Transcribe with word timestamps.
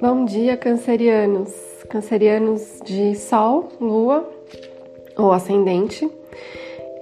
Bom 0.00 0.24
dia, 0.24 0.56
cancerianos, 0.56 1.52
cancerianos 1.88 2.80
de 2.84 3.16
Sol, 3.16 3.68
Lua 3.80 4.30
ou 5.16 5.32
Ascendente. 5.32 6.08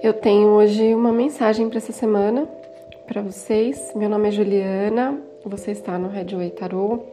Eu 0.01 0.13
tenho 0.13 0.49
hoje 0.49 0.95
uma 0.95 1.11
mensagem 1.11 1.69
para 1.69 1.77
essa 1.77 1.91
semana 1.91 2.47
para 3.05 3.21
vocês. 3.21 3.91
Meu 3.95 4.09
nome 4.09 4.29
é 4.29 4.31
Juliana, 4.31 5.21
você 5.45 5.71
está 5.71 5.99
no 5.99 6.09
Redway 6.09 6.49
Tarot 6.49 7.03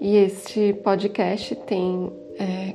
e 0.00 0.16
este 0.16 0.72
podcast 0.82 1.54
tem 1.54 2.12
é, 2.38 2.74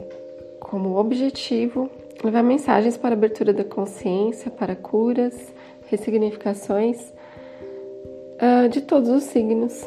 como 0.59 0.97
objetivo 0.97 1.89
levar 2.23 2.43
mensagens 2.43 2.95
para 2.97 3.13
abertura 3.13 3.51
da 3.53 3.63
consciência, 3.63 4.49
para 4.49 4.75
curas, 4.75 5.53
ressignificações 5.87 7.13
uh, 8.41 8.69
de 8.69 8.81
todos 8.81 9.09
os 9.09 9.23
signos 9.23 9.85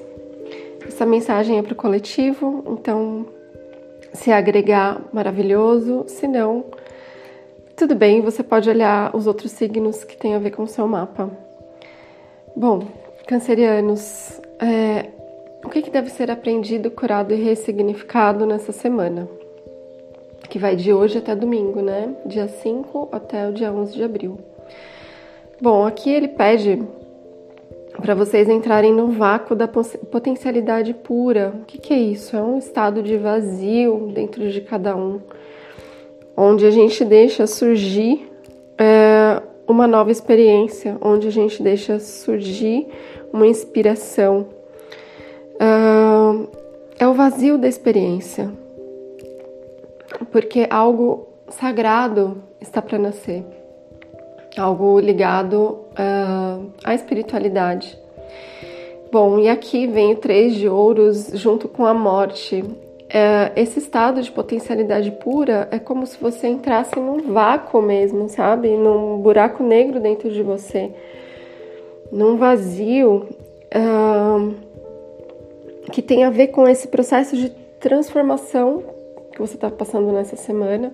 essa 0.88 1.04
mensagem 1.04 1.58
é 1.58 1.62
para 1.62 1.74
o 1.74 1.76
coletivo, 1.76 2.64
então 2.66 3.26
se 4.12 4.32
agregar, 4.32 5.00
maravilhoso, 5.12 6.04
se 6.08 6.26
não, 6.26 6.64
tudo 7.76 7.94
bem, 7.94 8.22
você 8.22 8.42
pode 8.42 8.68
olhar 8.68 9.14
os 9.14 9.26
outros 9.26 9.52
signos 9.52 10.02
que 10.02 10.16
têm 10.16 10.34
a 10.34 10.38
ver 10.38 10.50
com 10.50 10.62
o 10.62 10.66
seu 10.66 10.88
mapa. 10.88 11.30
Bom, 12.56 12.82
cancerianos, 13.26 14.40
é, 14.58 15.10
o 15.64 15.68
que, 15.68 15.82
que 15.82 15.90
deve 15.90 16.10
ser 16.10 16.30
aprendido, 16.30 16.90
curado 16.90 17.34
e 17.34 17.36
ressignificado 17.36 18.46
nessa 18.46 18.72
semana? 18.72 19.28
Que 20.48 20.58
vai 20.58 20.74
de 20.74 20.92
hoje 20.92 21.18
até 21.18 21.36
domingo, 21.36 21.82
né? 21.82 22.16
Dia 22.24 22.48
5 22.48 23.10
até 23.12 23.46
o 23.46 23.52
dia 23.52 23.70
11 23.70 23.94
de 23.94 24.02
abril. 24.02 24.38
Bom, 25.60 25.86
aqui 25.86 26.10
ele 26.10 26.28
pede 26.28 26.82
para 28.00 28.14
vocês 28.14 28.48
entrarem 28.48 28.92
no 28.92 29.08
vácuo 29.08 29.54
da 29.54 29.66
potencialidade 29.66 30.94
pura. 30.94 31.52
O 31.62 31.64
que, 31.64 31.78
que, 31.78 31.92
é 31.92 31.98
isso? 31.98 32.36
É 32.36 32.42
um 32.42 32.58
estado 32.58 33.02
de 33.02 33.16
vazio 33.16 34.10
dentro 34.14 34.48
de 34.48 34.60
cada 34.60 34.96
um, 34.96 35.20
onde 36.36 36.64
a 36.64 36.70
gente 36.70 37.04
deixa 37.04 37.46
surgir 37.46 38.30
é, 38.78 39.42
uma 39.66 39.86
nova 39.86 40.12
experiência, 40.12 40.96
onde 41.00 41.26
a 41.26 41.30
gente 41.30 41.62
deixa 41.62 41.98
surgir 41.98 42.86
uma 43.32 43.46
inspiração. 43.46 44.46
É, 45.58 47.04
é 47.04 47.08
o 47.08 47.14
vazio 47.14 47.58
da 47.58 47.66
experiência, 47.66 48.50
porque 50.30 50.66
algo 50.70 51.26
sagrado 51.48 52.42
está 52.60 52.80
para 52.80 52.98
nascer 52.98 53.57
algo 54.58 54.98
ligado 54.98 55.78
uh, 55.92 56.70
à 56.84 56.94
espiritualidade. 56.94 57.98
Bom, 59.10 59.38
e 59.38 59.48
aqui 59.48 59.86
vem 59.86 60.12
o 60.12 60.16
três 60.16 60.54
de 60.54 60.68
ouros 60.68 61.30
junto 61.34 61.68
com 61.68 61.86
a 61.86 61.94
morte. 61.94 62.60
Uh, 62.60 63.50
esse 63.56 63.78
estado 63.78 64.20
de 64.20 64.30
potencialidade 64.30 65.10
pura 65.12 65.66
é 65.70 65.78
como 65.78 66.06
se 66.06 66.18
você 66.20 66.46
entrasse 66.46 67.00
num 67.00 67.32
vácuo 67.32 67.80
mesmo, 67.80 68.28
sabe? 68.28 68.68
Num 68.76 69.18
buraco 69.18 69.62
negro 69.62 69.98
dentro 69.98 70.30
de 70.30 70.42
você, 70.42 70.90
num 72.12 72.36
vazio 72.36 73.26
uh, 73.74 74.54
que 75.90 76.02
tem 76.02 76.24
a 76.24 76.30
ver 76.30 76.48
com 76.48 76.68
esse 76.68 76.86
processo 76.88 77.34
de 77.34 77.48
transformação 77.80 78.82
que 79.32 79.38
você 79.38 79.54
está 79.54 79.70
passando 79.70 80.12
nessa 80.12 80.36
semana 80.36 80.92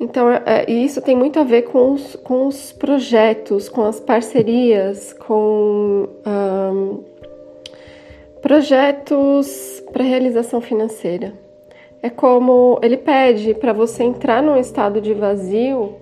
então, 0.00 0.30
é, 0.30 0.42
é 0.46 0.70
isso 0.70 1.02
tem 1.02 1.16
muito 1.16 1.38
a 1.40 1.44
ver 1.44 1.62
com 1.62 1.92
os, 1.92 2.14
com 2.16 2.46
os 2.46 2.72
projetos, 2.72 3.68
com 3.68 3.84
as 3.84 3.98
parcerias, 3.98 5.12
com 5.12 6.08
um, 6.24 7.04
projetos 8.40 9.82
para 9.92 10.04
realização 10.04 10.60
financeira. 10.60 11.34
É 12.00 12.08
como 12.08 12.78
ele 12.80 12.96
pede 12.96 13.54
para 13.54 13.72
você 13.72 14.04
entrar 14.04 14.40
num 14.40 14.56
estado 14.56 15.00
de 15.00 15.12
vazio 15.14 15.96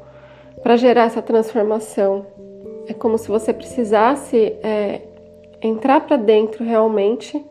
para 0.62 0.76
gerar 0.76 1.04
essa 1.04 1.22
transformação. 1.22 2.26
É 2.86 2.92
como 2.92 3.16
se 3.16 3.28
você 3.28 3.52
precisasse 3.52 4.54
é, 4.62 5.00
entrar 5.62 6.00
para 6.00 6.16
dentro 6.16 6.62
realmente 6.64 7.42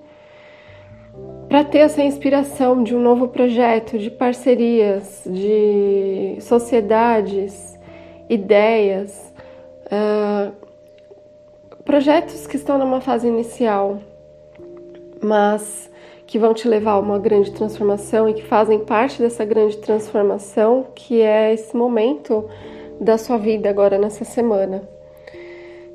para 1.55 1.63
ter 1.63 1.77
essa 1.77 2.03
inspiração 2.03 2.83
de 2.83 2.93
um 2.93 2.99
novo 2.99 3.29
projeto, 3.29 3.97
de 3.97 4.11
parcerias, 4.11 5.21
de 5.25 6.35
sociedades, 6.41 7.79
ideias, 8.29 9.33
uh, 9.85 10.51
projetos 11.85 12.45
que 12.45 12.57
estão 12.57 12.77
numa 12.77 12.99
fase 12.99 13.29
inicial, 13.29 13.99
mas 15.23 15.89
que 16.27 16.38
vão 16.38 16.53
te 16.53 16.67
levar 16.67 16.91
a 16.91 16.99
uma 16.99 17.19
grande 17.19 17.49
transformação 17.51 18.27
e 18.27 18.33
que 18.33 18.44
fazem 18.44 18.79
parte 18.79 19.21
dessa 19.21 19.45
grande 19.45 19.77
transformação 19.77 20.88
que 20.94 21.21
é 21.21 21.53
esse 21.53 21.73
momento 21.73 22.49
da 22.99 23.17
sua 23.17 23.38
vida 23.38 23.69
agora 23.69 23.97
nessa 23.97 24.25
semana. 24.25 24.94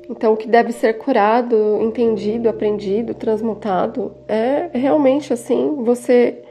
Então, 0.09 0.33
o 0.33 0.37
que 0.37 0.47
deve 0.47 0.71
ser 0.71 0.93
curado, 0.97 1.79
entendido, 1.81 2.49
aprendido, 2.49 3.13
transmutado, 3.13 4.11
é 4.27 4.69
realmente 4.73 5.31
assim 5.31 5.75
você 5.83 6.43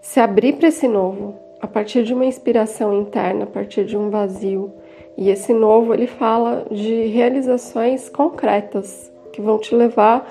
se 0.00 0.20
abrir 0.20 0.54
para 0.54 0.68
esse 0.68 0.88
novo, 0.88 1.34
a 1.60 1.66
partir 1.66 2.02
de 2.02 2.14
uma 2.14 2.24
inspiração 2.24 2.94
interna, 2.94 3.44
a 3.44 3.46
partir 3.46 3.84
de 3.84 3.96
um 3.96 4.10
vazio. 4.10 4.72
E 5.16 5.30
esse 5.30 5.52
novo, 5.52 5.92
ele 5.92 6.06
fala 6.06 6.66
de 6.70 7.06
realizações 7.06 8.08
concretas 8.08 9.12
que 9.32 9.40
vão 9.40 9.58
te 9.58 9.74
levar 9.74 10.30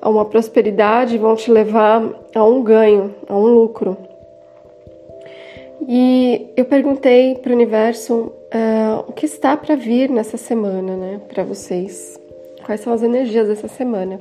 a 0.00 0.08
uma 0.08 0.24
prosperidade, 0.24 1.18
vão 1.18 1.36
te 1.36 1.50
levar 1.50 2.02
a 2.34 2.44
um 2.44 2.62
ganho, 2.62 3.14
a 3.28 3.36
um 3.36 3.46
lucro. 3.46 3.96
E 5.88 6.52
eu 6.56 6.64
perguntei 6.64 7.34
para 7.34 7.50
o 7.50 7.54
universo 7.54 8.14
uh, 8.14 9.04
o 9.08 9.12
que 9.12 9.26
está 9.26 9.56
para 9.56 9.74
vir 9.74 10.08
nessa 10.08 10.36
semana, 10.36 10.96
né, 10.96 11.20
para 11.28 11.42
vocês. 11.42 12.18
Quais 12.64 12.80
são 12.80 12.92
as 12.92 13.02
energias 13.02 13.48
dessa 13.48 13.68
semana? 13.68 14.20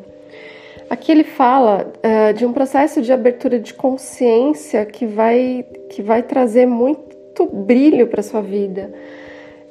Aqui 0.90 1.12
ele 1.12 1.24
fala 1.24 1.92
uh, 1.98 2.34
de 2.34 2.46
um 2.46 2.52
processo 2.52 3.02
de 3.02 3.14
abertura 3.14 3.60
de 3.60 3.74
consciência 3.74 4.86
que 4.86 5.06
vai, 5.06 5.66
que 5.90 6.02
vai 6.02 6.24
trazer 6.24 6.66
muito 6.66 7.46
brilho 7.46 8.08
para 8.08 8.24
sua 8.24 8.42
vida. 8.42 8.92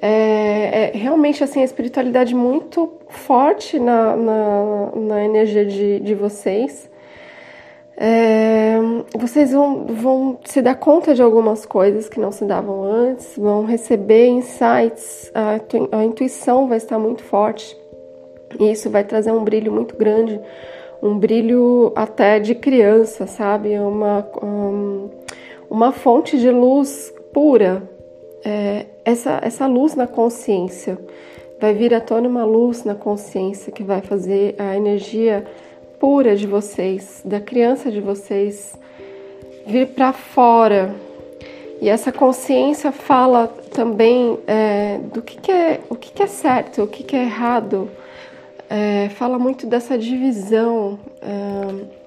É, 0.02 0.92
é, 0.94 0.98
realmente 0.98 1.44
assim 1.44 1.60
a 1.60 1.64
espiritualidade 1.64 2.34
muito 2.34 2.90
forte 3.08 3.78
na, 3.78 4.16
na, 4.16 4.92
na 4.96 5.24
energia 5.24 5.62
de, 5.66 6.00
de 6.00 6.14
vocês 6.14 6.89
é, 8.02 8.78
vocês 9.18 9.52
vão, 9.52 9.84
vão 9.84 10.38
se 10.46 10.62
dar 10.62 10.74
conta 10.74 11.14
de 11.14 11.20
algumas 11.20 11.66
coisas 11.66 12.08
que 12.08 12.18
não 12.18 12.32
se 12.32 12.46
davam 12.46 12.82
antes, 12.82 13.36
vão 13.36 13.66
receber 13.66 14.28
insights, 14.28 15.30
a, 15.34 15.60
a 15.98 16.02
intuição 16.02 16.66
vai 16.66 16.78
estar 16.78 16.98
muito 16.98 17.22
forte. 17.22 17.76
E 18.58 18.72
isso 18.72 18.88
vai 18.88 19.04
trazer 19.04 19.32
um 19.32 19.44
brilho 19.44 19.70
muito 19.70 19.98
grande, 19.98 20.40
um 21.02 21.18
brilho 21.18 21.92
até 21.94 22.38
de 22.40 22.54
criança, 22.54 23.26
sabe? 23.26 23.78
Uma, 23.78 24.26
um, 24.42 25.10
uma 25.68 25.92
fonte 25.92 26.38
de 26.38 26.50
luz 26.50 27.12
pura. 27.34 27.82
É, 28.42 28.86
essa, 29.04 29.40
essa 29.42 29.66
luz 29.66 29.94
na 29.94 30.06
consciência. 30.06 30.98
Vai 31.60 31.74
vir 31.74 31.92
à 31.92 32.00
tona 32.00 32.26
uma 32.26 32.44
luz 32.46 32.82
na 32.82 32.94
consciência 32.94 33.70
que 33.70 33.82
vai 33.82 34.00
fazer 34.00 34.54
a 34.58 34.74
energia 34.74 35.44
pura 36.00 36.34
de 36.34 36.46
vocês, 36.46 37.20
da 37.22 37.38
criança 37.38 37.92
de 37.92 38.00
vocês, 38.00 38.74
vir 39.66 39.88
para 39.88 40.12
fora. 40.14 40.94
E 41.80 41.88
essa 41.88 42.10
consciência 42.10 42.90
fala 42.90 43.46
também 43.72 44.38
é, 44.46 44.98
do 45.12 45.20
que, 45.20 45.38
que, 45.38 45.52
é 45.52 45.80
o 45.90 45.94
que, 45.94 46.10
que, 46.10 46.22
é 46.22 46.26
certo, 46.26 46.82
o 46.82 46.86
que, 46.86 47.04
que 47.04 47.14
é 47.14 47.22
errado. 47.24 47.90
É, 48.68 49.10
fala 49.10 49.38
muito 49.38 49.66
dessa 49.66 49.98
divisão 49.98 50.98
é, 51.20 52.00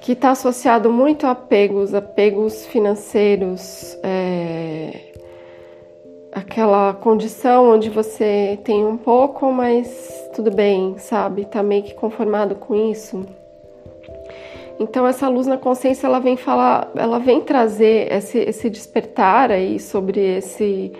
que 0.00 0.12
está 0.12 0.30
associado 0.30 0.90
muito 0.90 1.26
a 1.26 1.32
apegos, 1.32 1.94
apegos 1.94 2.66
financeiros, 2.66 3.98
é, 4.02 4.23
aquela 6.54 6.94
condição 6.94 7.72
onde 7.72 7.90
você 7.90 8.60
tem 8.62 8.86
um 8.86 8.96
pouco, 8.96 9.50
mas 9.52 10.30
tudo 10.36 10.52
bem, 10.52 10.96
sabe? 10.98 11.46
Tá 11.46 11.64
meio 11.64 11.82
que 11.82 11.94
conformado 11.94 12.54
com 12.54 12.76
isso. 12.92 13.26
Então 14.78 15.04
essa 15.04 15.28
luz 15.28 15.48
na 15.48 15.58
consciência 15.58 16.06
ela 16.06 16.20
vem 16.20 16.36
falar, 16.36 16.92
ela 16.94 17.18
vem 17.18 17.40
trazer 17.40 18.12
esse, 18.12 18.38
esse 18.38 18.70
despertar 18.70 19.50
aí 19.50 19.80
sobre 19.80 20.20
esse 20.20 20.92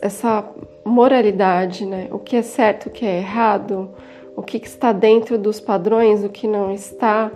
essa 0.00 0.44
moralidade, 0.84 1.84
né? 1.84 2.06
O 2.12 2.20
que 2.20 2.36
é 2.36 2.42
certo, 2.42 2.86
o 2.86 2.90
que 2.90 3.04
é 3.04 3.18
errado, 3.18 3.90
o 4.36 4.42
que 4.42 4.56
está 4.58 4.92
dentro 4.92 5.36
dos 5.36 5.58
padrões, 5.58 6.22
o 6.22 6.28
que 6.28 6.46
não 6.46 6.72
está. 6.72 7.28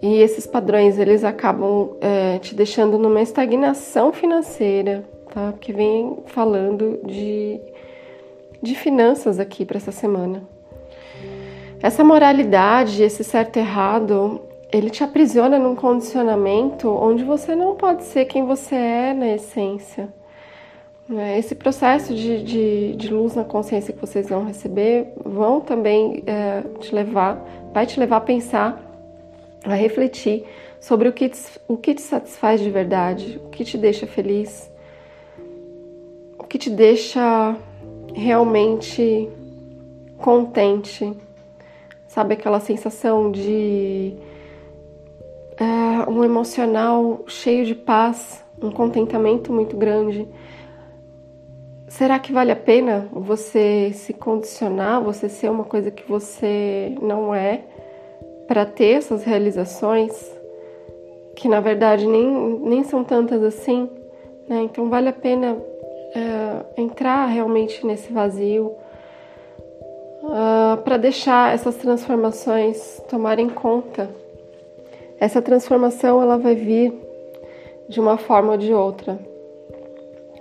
E 0.00 0.22
esses 0.22 0.46
padrões 0.46 0.96
eles 0.96 1.24
acabam 1.24 1.96
é, 2.00 2.38
te 2.38 2.54
deixando 2.54 2.98
numa 2.98 3.20
estagnação 3.20 4.12
financeira, 4.12 5.04
tá? 5.30 5.52
Porque 5.52 5.72
vem 5.72 6.18
falando 6.26 7.00
de, 7.04 7.60
de 8.62 8.74
finanças 8.74 9.38
aqui 9.38 9.64
para 9.64 9.76
essa 9.76 9.92
semana. 9.92 10.42
Essa 11.82 12.04
moralidade, 12.04 13.02
esse 13.02 13.24
certo 13.24 13.56
e 13.56 13.60
errado, 13.60 14.40
ele 14.72 14.90
te 14.90 15.02
aprisiona 15.02 15.58
num 15.58 15.74
condicionamento 15.74 16.88
onde 16.88 17.24
você 17.24 17.54
não 17.54 17.74
pode 17.74 18.04
ser 18.04 18.26
quem 18.26 18.44
você 18.44 18.74
é 18.74 19.14
na 19.14 19.28
essência. 19.28 20.08
Né? 21.08 21.38
Esse 21.38 21.54
processo 21.54 22.14
de, 22.14 22.42
de, 22.44 22.96
de 22.96 23.12
luz 23.12 23.34
na 23.34 23.44
consciência 23.44 23.92
que 23.92 24.00
vocês 24.00 24.28
vão 24.28 24.44
receber 24.44 25.12
vão 25.24 25.60
também 25.60 26.22
é, 26.26 26.62
te 26.78 26.94
levar, 26.94 27.42
vai 27.72 27.84
te 27.84 27.98
levar 27.98 28.18
a 28.18 28.20
pensar, 28.20 28.80
a 29.64 29.74
refletir 29.74 30.44
sobre 30.78 31.08
o 31.08 31.12
que, 31.12 31.28
te, 31.28 31.40
o 31.66 31.76
que 31.76 31.94
te 31.94 32.02
satisfaz 32.02 32.60
de 32.60 32.70
verdade, 32.70 33.40
o 33.44 33.48
que 33.48 33.64
te 33.64 33.76
deixa 33.76 34.06
feliz, 34.06 34.69
que 36.50 36.58
te 36.58 36.68
deixa 36.68 37.56
realmente 38.14 39.30
contente. 40.18 41.10
Sabe 42.06 42.34
aquela 42.34 42.60
sensação 42.60 43.30
de 43.30 44.14
é, 45.56 46.10
um 46.10 46.22
emocional 46.22 47.24
cheio 47.26 47.64
de 47.64 47.74
paz, 47.74 48.44
um 48.60 48.70
contentamento 48.70 49.50
muito 49.50 49.74
grande 49.78 50.28
será 51.90 52.18
que 52.20 52.32
vale 52.32 52.52
a 52.52 52.56
pena 52.56 53.08
você 53.12 53.90
se 53.92 54.14
condicionar, 54.14 55.02
você 55.02 55.28
ser 55.28 55.50
uma 55.50 55.64
coisa 55.64 55.90
que 55.90 56.08
você 56.08 56.94
não 57.02 57.34
é, 57.34 57.64
para 58.46 58.64
ter 58.64 58.92
essas 58.92 59.24
realizações, 59.24 60.12
que 61.36 61.48
na 61.48 61.60
verdade 61.60 62.06
nem, 62.06 62.26
nem 62.60 62.84
são 62.84 63.04
tantas 63.04 63.42
assim, 63.42 63.90
né? 64.48 64.62
Então 64.62 64.88
vale 64.88 65.08
a 65.08 65.12
pena 65.12 65.58
é, 66.14 66.80
entrar 66.80 67.26
realmente 67.26 67.86
nesse 67.86 68.12
vazio 68.12 68.74
uh, 70.22 70.76
para 70.82 70.96
deixar 70.96 71.54
essas 71.54 71.76
transformações 71.76 73.00
tomarem 73.08 73.48
conta. 73.48 74.10
Essa 75.18 75.42
transformação 75.42 76.22
ela 76.22 76.38
vai 76.38 76.54
vir 76.54 76.92
de 77.88 78.00
uma 78.00 78.16
forma 78.16 78.52
ou 78.52 78.58
de 78.58 78.72
outra 78.72 79.18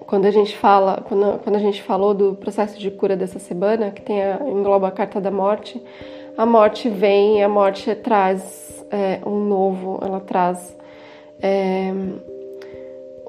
quando 0.10 0.26
a 0.26 0.32
gente 0.32 0.58
fala, 0.58 1.04
quando, 1.08 1.38
quando 1.44 1.56
a 1.56 1.60
gente 1.60 1.84
falou 1.84 2.16
do 2.16 2.34
processo 2.34 2.80
de 2.80 2.90
cura 2.90 3.16
dessa 3.16 3.38
semana, 3.38 3.92
que 3.92 4.02
tem 4.02 4.24
a, 4.24 4.40
engloba 4.42 4.88
a 4.88 4.92
carta 4.92 5.22
da 5.22 5.30
morte, 5.30 5.80
a 6.36 6.48
morte 6.48 6.90
vem, 6.90 7.44
a 7.44 7.48
morte 7.48 7.94
traz 7.94 8.84
é, 8.90 9.20
um 9.24 9.40
novo, 9.46 10.00
ela 10.02 10.20
traz 10.20 10.76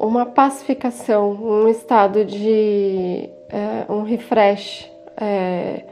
uma 0.01 0.25
pacificação, 0.25 1.33
um 1.33 1.69
estado 1.69 2.25
de 2.25 3.29
é, 3.51 3.93
um 3.93 4.03
refresh, 4.03 4.91
é, 5.21 5.85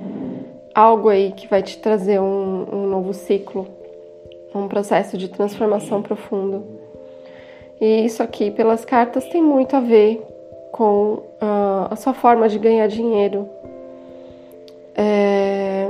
algo 0.75 1.10
aí 1.10 1.32
que 1.32 1.46
vai 1.46 1.62
te 1.62 1.76
trazer 1.78 2.19
um, 2.19 2.66
um 2.72 2.87
novo 2.87 3.12
ciclo, 3.12 3.69
um 4.55 4.66
processo 4.66 5.19
de 5.19 5.28
transformação 5.28 6.00
profundo. 6.00 6.64
E 7.78 8.06
isso 8.06 8.22
aqui, 8.22 8.50
pelas 8.50 8.82
cartas, 8.82 9.26
tem 9.26 9.43
muito 9.43 9.76
a 9.76 9.81
ver 9.81 10.25
com 10.72 11.22
a, 11.38 11.88
a 11.90 11.96
sua 11.96 12.14
forma 12.14 12.49
de 12.49 12.58
ganhar 12.58 12.87
dinheiro. 12.87 13.46
É, 14.96 15.87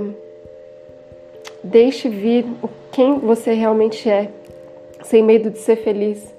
deixe 1.62 2.08
vir 2.08 2.44
quem 2.90 3.20
você 3.20 3.54
realmente 3.54 4.10
é, 4.10 4.28
sem 5.04 5.22
medo 5.22 5.50
de 5.50 5.58
ser 5.58 5.76
feliz. 5.76 6.36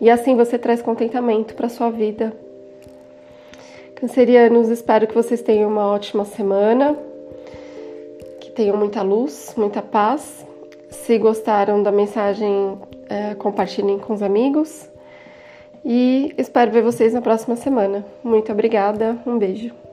E 0.00 0.08
assim 0.08 0.36
você 0.36 0.58
traz 0.58 0.80
contentamento 0.80 1.54
para 1.54 1.68
sua 1.68 1.90
vida. 1.90 2.32
Cancerianos, 3.96 4.68
espero 4.68 5.08
que 5.08 5.14
vocês 5.14 5.42
tenham 5.42 5.68
uma 5.68 5.86
ótima 5.88 6.24
semana, 6.24 6.96
que 8.40 8.50
tenham 8.50 8.76
muita 8.76 9.02
luz, 9.02 9.54
muita 9.56 9.82
paz. 9.82 10.46
Se 10.88 11.18
gostaram 11.18 11.82
da 11.82 11.90
mensagem, 11.90 12.78
é, 13.08 13.34
compartilhem 13.34 13.98
com 13.98 14.14
os 14.14 14.22
amigos. 14.22 14.88
E 15.84 16.32
espero 16.38 16.70
ver 16.70 16.82
vocês 16.82 17.12
na 17.12 17.20
próxima 17.20 17.56
semana. 17.56 18.04
Muito 18.22 18.52
obrigada, 18.52 19.18
um 19.26 19.36
beijo. 19.36 19.87